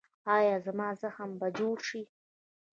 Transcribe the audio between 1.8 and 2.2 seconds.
شي؟